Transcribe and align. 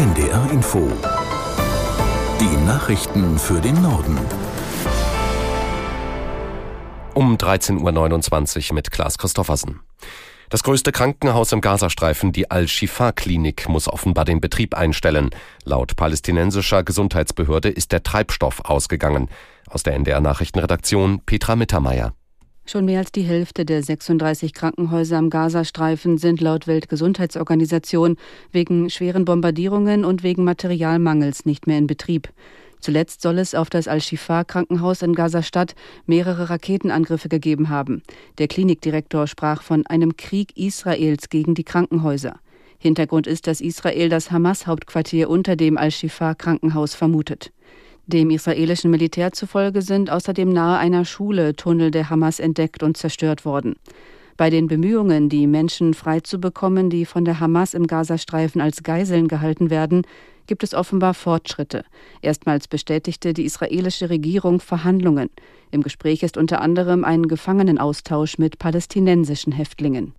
NDR 0.00 0.50
Info. 0.50 0.90
Die 2.40 2.64
Nachrichten 2.64 3.38
für 3.38 3.60
den 3.60 3.82
Norden. 3.82 4.18
Um 7.12 7.36
13.29 7.36 8.70
Uhr 8.70 8.74
mit 8.76 8.90
Klaas 8.90 9.18
Christoffersen. 9.18 9.80
Das 10.48 10.62
größte 10.62 10.90
Krankenhaus 10.90 11.52
im 11.52 11.60
Gazastreifen, 11.60 12.32
die 12.32 12.50
Al-Shifa-Klinik, 12.50 13.68
muss 13.68 13.88
offenbar 13.88 14.24
den 14.24 14.40
Betrieb 14.40 14.74
einstellen. 14.74 15.28
Laut 15.64 15.96
palästinensischer 15.96 16.82
Gesundheitsbehörde 16.82 17.68
ist 17.68 17.92
der 17.92 18.02
Treibstoff 18.02 18.62
ausgegangen. 18.64 19.28
Aus 19.68 19.82
der 19.82 19.96
NDR-Nachrichtenredaktion 19.96 21.20
Petra 21.26 21.56
Mittermeier. 21.56 22.14
Schon 22.70 22.84
mehr 22.84 23.00
als 23.00 23.10
die 23.10 23.22
Hälfte 23.22 23.64
der 23.64 23.82
36 23.82 24.54
Krankenhäuser 24.54 25.18
am 25.18 25.28
Gazastreifen 25.28 26.18
sind 26.18 26.40
laut 26.40 26.68
Weltgesundheitsorganisation 26.68 28.16
wegen 28.52 28.90
schweren 28.90 29.24
Bombardierungen 29.24 30.04
und 30.04 30.22
wegen 30.22 30.44
Materialmangels 30.44 31.46
nicht 31.46 31.66
mehr 31.66 31.78
in 31.78 31.88
Betrieb. 31.88 32.28
Zuletzt 32.78 33.22
soll 33.22 33.38
es 33.38 33.56
auf 33.56 33.70
das 33.70 33.88
Al-Shifa-Krankenhaus 33.88 35.02
in 35.02 35.16
Gaza-Stadt 35.16 35.74
mehrere 36.06 36.48
Raketenangriffe 36.48 37.28
gegeben 37.28 37.70
haben. 37.70 38.04
Der 38.38 38.46
Klinikdirektor 38.46 39.26
sprach 39.26 39.62
von 39.62 39.84
einem 39.88 40.16
Krieg 40.16 40.56
Israels 40.56 41.28
gegen 41.28 41.56
die 41.56 41.64
Krankenhäuser. 41.64 42.38
Hintergrund 42.78 43.26
ist, 43.26 43.48
dass 43.48 43.60
Israel 43.60 44.08
das 44.08 44.30
Hamas-Hauptquartier 44.30 45.28
unter 45.28 45.56
dem 45.56 45.76
Al-Shifa-Krankenhaus 45.76 46.94
vermutet. 46.94 47.50
Dem 48.12 48.30
israelischen 48.30 48.90
Militär 48.90 49.30
zufolge 49.30 49.82
sind 49.82 50.10
außerdem 50.10 50.52
nahe 50.52 50.78
einer 50.78 51.04
Schule 51.04 51.54
Tunnel 51.54 51.92
der 51.92 52.10
Hamas 52.10 52.40
entdeckt 52.40 52.82
und 52.82 52.96
zerstört 52.96 53.44
worden. 53.44 53.76
Bei 54.36 54.50
den 54.50 54.66
Bemühungen, 54.66 55.28
die 55.28 55.46
Menschen 55.46 55.94
freizubekommen, 55.94 56.90
die 56.90 57.04
von 57.04 57.24
der 57.24 57.38
Hamas 57.38 57.72
im 57.72 57.86
Gazastreifen 57.86 58.60
als 58.60 58.82
Geiseln 58.82 59.28
gehalten 59.28 59.70
werden, 59.70 60.02
gibt 60.48 60.64
es 60.64 60.74
offenbar 60.74 61.14
Fortschritte. 61.14 61.84
Erstmals 62.20 62.66
bestätigte 62.66 63.32
die 63.32 63.44
israelische 63.44 64.10
Regierung 64.10 64.58
Verhandlungen. 64.58 65.30
Im 65.70 65.84
Gespräch 65.84 66.24
ist 66.24 66.36
unter 66.36 66.62
anderem 66.62 67.04
ein 67.04 67.28
Gefangenenaustausch 67.28 68.38
mit 68.38 68.58
palästinensischen 68.58 69.52
Häftlingen. 69.52 70.14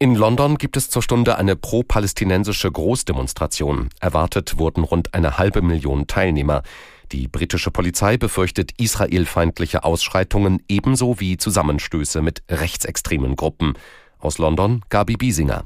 In 0.00 0.14
London 0.14 0.58
gibt 0.58 0.76
es 0.76 0.90
zur 0.90 1.02
Stunde 1.02 1.38
eine 1.38 1.56
pro-palästinensische 1.56 2.70
Großdemonstration. 2.70 3.88
Erwartet 3.98 4.56
wurden 4.56 4.84
rund 4.84 5.12
eine 5.12 5.38
halbe 5.38 5.60
Million 5.60 6.06
Teilnehmer. 6.06 6.62
Die 7.10 7.26
britische 7.26 7.72
Polizei 7.72 8.16
befürchtet 8.16 8.70
israelfeindliche 8.78 9.82
Ausschreitungen 9.82 10.62
ebenso 10.68 11.18
wie 11.18 11.36
Zusammenstöße 11.36 12.22
mit 12.22 12.44
rechtsextremen 12.48 13.34
Gruppen. 13.34 13.74
Aus 14.20 14.38
London 14.38 14.82
Gabi 14.88 15.16
Biesinger. 15.16 15.64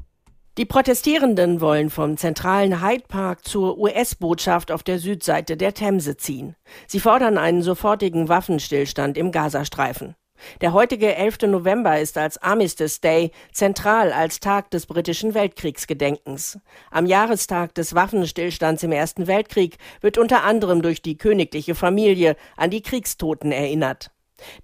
Die 0.56 0.64
Protestierenden 0.64 1.60
wollen 1.60 1.90
vom 1.90 2.16
zentralen 2.16 2.82
Hyde 2.82 3.04
Park 3.08 3.44
zur 3.44 3.76
US-Botschaft 3.76 4.72
auf 4.72 4.82
der 4.82 4.98
Südseite 4.98 5.58
der 5.58 5.74
Themse 5.74 6.16
ziehen. 6.16 6.56
Sie 6.86 7.00
fordern 7.00 7.36
einen 7.36 7.60
sofortigen 7.60 8.30
Waffenstillstand 8.30 9.18
im 9.18 9.30
Gazastreifen. 9.30 10.14
Der 10.60 10.72
heutige 10.72 11.14
11. 11.14 11.42
November 11.42 11.98
ist 12.00 12.18
als 12.18 12.38
Armistice 12.38 13.00
Day 13.00 13.30
zentral 13.52 14.12
als 14.12 14.40
Tag 14.40 14.70
des 14.70 14.86
britischen 14.86 15.34
Weltkriegsgedenkens. 15.34 16.58
Am 16.90 17.06
Jahrestag 17.06 17.74
des 17.74 17.94
Waffenstillstands 17.94 18.82
im 18.82 18.92
Ersten 18.92 19.26
Weltkrieg 19.26 19.78
wird 20.00 20.18
unter 20.18 20.44
anderem 20.44 20.82
durch 20.82 21.02
die 21.02 21.16
königliche 21.16 21.74
Familie 21.74 22.36
an 22.56 22.70
die 22.70 22.82
Kriegstoten 22.82 23.52
erinnert. 23.52 24.10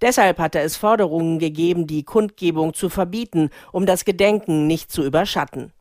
Deshalb 0.01 0.39
hatte 0.39 0.59
es 0.59 0.77
Forderungen 0.77 1.39
gegeben, 1.39 1.87
die 1.87 2.03
Kundgebung 2.03 2.73
zu 2.73 2.89
verbieten, 2.89 3.49
um 3.71 3.85
das 3.85 4.05
Gedenken 4.05 4.67
nicht 4.67 4.91
zu 4.91 5.03
überschatten. 5.03 5.71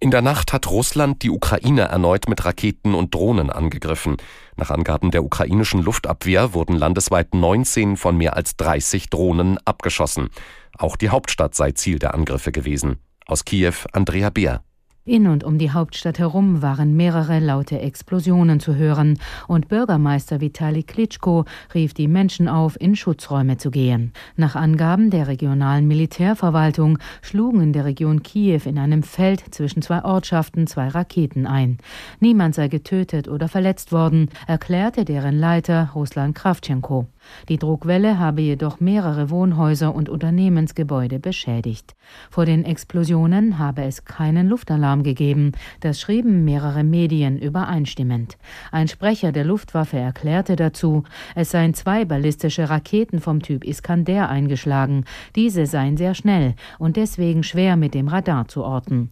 In 0.00 0.10
der 0.10 0.22
Nacht 0.22 0.52
hat 0.52 0.70
Russland 0.70 1.22
die 1.22 1.30
Ukraine 1.30 1.82
erneut 1.82 2.28
mit 2.28 2.44
Raketen 2.44 2.94
und 2.94 3.14
Drohnen 3.14 3.50
angegriffen. 3.50 4.16
Nach 4.56 4.70
Angaben 4.70 5.10
der 5.10 5.24
ukrainischen 5.24 5.82
Luftabwehr 5.82 6.52
wurden 6.52 6.76
landesweit 6.76 7.34
19 7.34 7.96
von 7.96 8.16
mehr 8.16 8.36
als 8.36 8.56
30 8.56 9.08
Drohnen 9.08 9.58
abgeschossen. 9.64 10.28
Auch 10.76 10.96
die 10.96 11.10
Hauptstadt 11.10 11.54
sei 11.54 11.72
Ziel 11.72 11.98
der 11.98 12.14
Angriffe 12.14 12.52
gewesen. 12.52 12.98
Aus 13.26 13.44
Kiew 13.44 13.74
Andrea 13.92 14.30
Beer. 14.30 14.62
In 15.06 15.26
und 15.26 15.44
um 15.44 15.58
die 15.58 15.70
Hauptstadt 15.70 16.18
herum 16.18 16.62
waren 16.62 16.96
mehrere 16.96 17.38
laute 17.38 17.78
Explosionen 17.78 18.58
zu 18.58 18.74
hören 18.74 19.18
und 19.46 19.68
Bürgermeister 19.68 20.40
Vitali 20.40 20.82
Klitschko 20.82 21.44
rief 21.74 21.92
die 21.92 22.08
Menschen 22.08 22.48
auf, 22.48 22.80
in 22.80 22.96
Schutzräume 22.96 23.58
zu 23.58 23.70
gehen. 23.70 24.14
Nach 24.36 24.56
Angaben 24.56 25.10
der 25.10 25.28
regionalen 25.28 25.86
Militärverwaltung 25.86 26.98
schlugen 27.20 27.60
in 27.60 27.72
der 27.74 27.84
Region 27.84 28.22
Kiew 28.22 28.62
in 28.64 28.78
einem 28.78 29.02
Feld 29.02 29.54
zwischen 29.54 29.82
zwei 29.82 30.02
Ortschaften 30.02 30.66
zwei 30.66 30.88
Raketen 30.88 31.46
ein. 31.46 31.76
Niemand 32.20 32.54
sei 32.54 32.68
getötet 32.68 33.28
oder 33.28 33.48
verletzt 33.48 33.92
worden, 33.92 34.30
erklärte 34.46 35.04
deren 35.04 35.38
Leiter 35.38 35.90
Ruslan 35.94 36.32
Kravtschenko. 36.32 37.08
Die 37.48 37.58
Druckwelle 37.58 38.18
habe 38.18 38.42
jedoch 38.42 38.80
mehrere 38.80 39.30
Wohnhäuser 39.30 39.94
und 39.94 40.08
Unternehmensgebäude 40.08 41.18
beschädigt. 41.18 41.94
Vor 42.30 42.46
den 42.46 42.64
Explosionen 42.64 43.58
habe 43.58 43.84
es 43.84 44.04
keinen 44.04 44.48
Luftalarm 44.48 45.02
gegeben, 45.02 45.52
das 45.80 46.00
schrieben 46.00 46.44
mehrere 46.44 46.84
Medien 46.84 47.38
übereinstimmend. 47.38 48.38
Ein 48.72 48.88
Sprecher 48.88 49.32
der 49.32 49.44
Luftwaffe 49.44 49.98
erklärte 49.98 50.56
dazu, 50.56 51.04
es 51.34 51.50
seien 51.50 51.74
zwei 51.74 52.04
ballistische 52.04 52.70
Raketen 52.70 53.20
vom 53.20 53.42
Typ 53.42 53.64
Iskander 53.64 54.28
eingeschlagen. 54.28 55.04
Diese 55.36 55.66
seien 55.66 55.96
sehr 55.96 56.14
schnell 56.14 56.54
und 56.78 56.96
deswegen 56.96 57.42
schwer 57.42 57.76
mit 57.76 57.94
dem 57.94 58.08
Radar 58.08 58.48
zu 58.48 58.64
orten. 58.64 59.10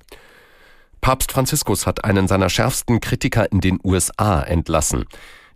Papst 1.00 1.32
Franziskus 1.32 1.84
hat 1.84 2.04
einen 2.04 2.28
seiner 2.28 2.48
schärfsten 2.48 3.00
Kritiker 3.00 3.50
in 3.50 3.60
den 3.60 3.80
USA 3.82 4.40
entlassen. 4.40 5.04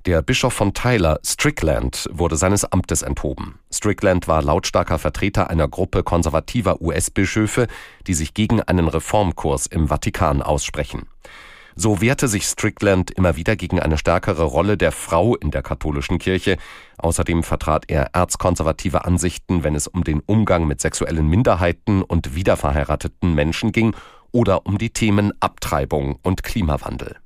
Der 0.07 0.23
Bischof 0.23 0.53
von 0.55 0.73
Tyler, 0.73 1.19
Strickland, 1.27 2.09
wurde 2.13 2.37
seines 2.37 2.65
Amtes 2.65 3.03
enthoben. 3.03 3.59
Strickland 3.75 4.29
war 4.29 4.41
lautstarker 4.41 5.01
Vertreter 5.01 5.51
einer 5.51 5.67
Gruppe 5.67 6.05
konservativer 6.05 6.81
US-Bischöfe, 6.81 7.67
die 8.07 8.15
sich 8.15 8.33
gegen 8.33 8.63
einen 8.63 8.87
Reformkurs 8.87 9.67
im 9.67 9.89
Vatikan 9.89 10.43
aussprechen. 10.43 11.09
So 11.75 12.01
wehrte 12.01 12.29
sich 12.29 12.45
Strickland 12.45 13.11
immer 13.11 13.35
wieder 13.35 13.57
gegen 13.57 13.81
eine 13.81 13.99
stärkere 13.99 14.45
Rolle 14.45 14.77
der 14.77 14.93
Frau 14.93 15.35
in 15.35 15.51
der 15.51 15.63
katholischen 15.63 16.21
Kirche. 16.21 16.57
Außerdem 16.99 17.43
vertrat 17.43 17.87
er 17.89 18.11
erzkonservative 18.13 19.05
Ansichten, 19.05 19.65
wenn 19.65 19.75
es 19.75 19.89
um 19.89 20.05
den 20.05 20.21
Umgang 20.21 20.69
mit 20.69 20.81
sexuellen 20.81 21.27
Minderheiten 21.27 22.03
und 22.03 22.37
wiederverheirateten 22.37 23.35
Menschen 23.35 23.73
ging 23.73 23.93
oder 24.31 24.67
um 24.67 24.79
die 24.79 24.91
Themen 24.91 25.33
Abtreibung 25.41 26.21
und 26.23 26.45
Klimawandel. 26.45 27.17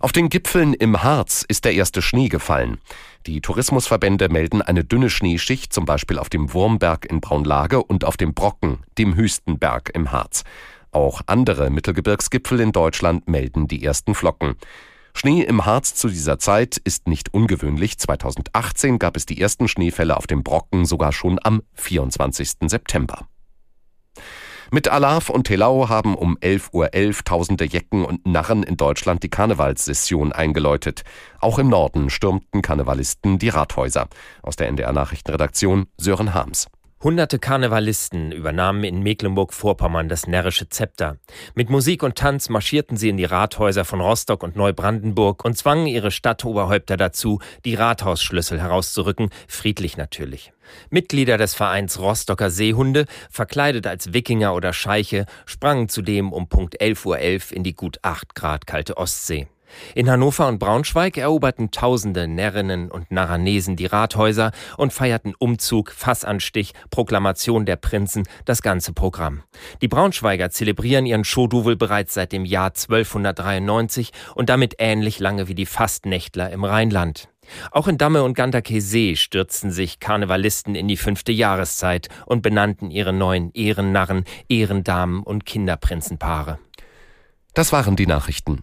Auf 0.00 0.12
den 0.12 0.28
Gipfeln 0.28 0.74
im 0.74 1.02
Harz 1.02 1.44
ist 1.48 1.64
der 1.64 1.74
erste 1.74 2.02
Schnee 2.02 2.28
gefallen. 2.28 2.78
Die 3.26 3.40
Tourismusverbände 3.40 4.28
melden 4.28 4.62
eine 4.62 4.84
dünne 4.84 5.10
Schneeschicht, 5.10 5.72
zum 5.72 5.86
Beispiel 5.86 6.18
auf 6.18 6.28
dem 6.28 6.52
Wurmberg 6.54 7.04
in 7.10 7.20
Braunlage 7.20 7.82
und 7.82 8.04
auf 8.04 8.16
dem 8.16 8.32
Brocken, 8.32 8.78
dem 8.96 9.16
höchsten 9.16 9.58
Berg 9.58 9.90
im 9.94 10.12
Harz. 10.12 10.44
Auch 10.92 11.22
andere 11.26 11.70
Mittelgebirgsgipfel 11.70 12.60
in 12.60 12.72
Deutschland 12.72 13.28
melden 13.28 13.66
die 13.66 13.84
ersten 13.84 14.14
Flocken. 14.14 14.54
Schnee 15.14 15.42
im 15.42 15.66
Harz 15.66 15.96
zu 15.96 16.08
dieser 16.08 16.38
Zeit 16.38 16.76
ist 16.76 17.08
nicht 17.08 17.34
ungewöhnlich. 17.34 17.98
2018 17.98 19.00
gab 19.00 19.16
es 19.16 19.26
die 19.26 19.40
ersten 19.40 19.66
Schneefälle 19.66 20.16
auf 20.16 20.28
dem 20.28 20.44
Brocken 20.44 20.86
sogar 20.86 21.12
schon 21.12 21.40
am 21.42 21.62
24. 21.74 22.50
September. 22.68 23.26
Mit 24.70 24.86
Alaf 24.88 25.30
und 25.30 25.44
Telau 25.44 25.88
haben 25.88 26.14
um 26.14 26.36
11.11 26.36 26.72
Uhr 26.74 26.86
.11 26.88 27.24
tausende 27.24 27.64
Jecken 27.64 28.04
und 28.04 28.26
Narren 28.26 28.62
in 28.62 28.76
Deutschland 28.76 29.22
die 29.22 29.30
Karnevalssession 29.30 30.32
eingeläutet. 30.32 31.04
Auch 31.40 31.58
im 31.58 31.68
Norden 31.68 32.10
stürmten 32.10 32.60
Karnevalisten 32.60 33.38
die 33.38 33.48
Rathäuser. 33.48 34.08
Aus 34.42 34.56
der 34.56 34.68
NDR 34.68 34.92
Nachrichtenredaktion 34.92 35.86
Sören 35.96 36.34
Harms. 36.34 36.66
Hunderte 37.00 37.38
Karnevalisten 37.38 38.32
übernahmen 38.32 38.82
in 38.82 39.04
Mecklenburg-Vorpommern 39.04 40.08
das 40.08 40.26
närrische 40.26 40.68
Zepter. 40.68 41.18
Mit 41.54 41.70
Musik 41.70 42.02
und 42.02 42.16
Tanz 42.16 42.48
marschierten 42.48 42.96
sie 42.96 43.08
in 43.08 43.16
die 43.16 43.24
Rathäuser 43.24 43.84
von 43.84 44.00
Rostock 44.00 44.42
und 44.42 44.56
Neubrandenburg 44.56 45.44
und 45.44 45.56
zwangen 45.56 45.86
ihre 45.86 46.10
Stadtoberhäupter 46.10 46.96
dazu, 46.96 47.38
die 47.64 47.76
Rathausschlüssel 47.76 48.60
herauszurücken, 48.60 49.30
friedlich 49.46 49.96
natürlich. 49.96 50.52
Mitglieder 50.90 51.38
des 51.38 51.54
Vereins 51.54 52.00
Rostocker 52.00 52.50
Seehunde, 52.50 53.04
verkleidet 53.30 53.86
als 53.86 54.12
Wikinger 54.12 54.52
oder 54.54 54.72
Scheiche, 54.72 55.26
sprangen 55.46 55.88
zudem 55.88 56.32
um 56.32 56.48
Punkt 56.48 56.80
11.11 56.82 57.06
Uhr 57.06 57.16
.11 57.16 57.52
in 57.52 57.62
die 57.62 57.74
gut 57.74 58.00
8 58.02 58.34
Grad 58.34 58.66
kalte 58.66 58.96
Ostsee. 58.96 59.46
In 59.94 60.10
Hannover 60.10 60.48
und 60.48 60.58
Braunschweig 60.58 61.16
eroberten 61.16 61.70
tausende 61.70 62.28
Närrinnen 62.28 62.90
und 62.90 63.10
Narranesen 63.10 63.76
die 63.76 63.86
Rathäuser 63.86 64.52
und 64.76 64.92
feierten 64.92 65.34
Umzug, 65.38 65.92
Fassanstich, 65.92 66.72
Proklamation 66.90 67.66
der 67.66 67.76
Prinzen, 67.76 68.24
das 68.44 68.62
ganze 68.62 68.92
Programm. 68.92 69.42
Die 69.82 69.88
Braunschweiger 69.88 70.50
zelebrieren 70.50 71.06
ihren 71.06 71.24
Schoduvel 71.24 71.76
bereits 71.76 72.14
seit 72.14 72.32
dem 72.32 72.44
Jahr 72.44 72.68
1293 72.68 74.12
und 74.34 74.48
damit 74.48 74.76
ähnlich 74.78 75.18
lange 75.18 75.48
wie 75.48 75.54
die 75.54 75.66
Fastnächtler 75.66 76.50
im 76.50 76.64
Rheinland. 76.64 77.28
Auch 77.70 77.88
in 77.88 77.98
Damme 77.98 78.22
und 78.22 78.34
Ganderkesee 78.34 79.16
stürzten 79.16 79.70
sich 79.70 80.00
Karnevalisten 80.00 80.74
in 80.74 80.88
die 80.88 80.96
fünfte 80.96 81.32
Jahreszeit 81.32 82.08
und 82.26 82.42
benannten 82.42 82.90
ihre 82.90 83.12
neuen 83.12 83.52
Ehrennarren, 83.52 84.24
Ehrendamen 84.48 85.22
und 85.22 85.46
Kinderprinzenpaare. 85.46 86.58
Das 87.54 87.72
waren 87.72 87.96
die 87.96 88.06
Nachrichten. 88.06 88.62